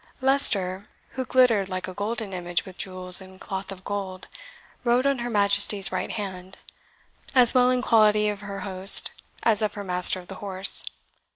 [0.19, 4.27] Leicester, who glittered like a golden image with jewels and cloth of gold,
[4.83, 6.57] rode on her Majesty's right hand,
[7.35, 9.11] as well in quality of her host
[9.43, 10.83] as of her master of the horse.